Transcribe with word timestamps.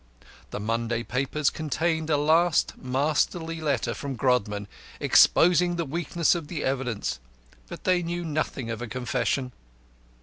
The 0.49 0.59
Monday 0.59 1.03
papers 1.03 1.51
contained 1.51 2.09
a 2.09 2.17
last 2.17 2.73
masterly 2.75 3.61
letter 3.61 3.93
from 3.93 4.15
Grodman 4.17 4.65
exposing 4.99 5.75
the 5.75 5.85
weakness 5.85 6.33
of 6.33 6.47
the 6.47 6.63
evidence, 6.63 7.19
but 7.67 7.83
they 7.83 8.01
knew 8.01 8.25
nothing 8.25 8.71
of 8.71 8.81
a 8.81 8.87
confession. 8.87 9.51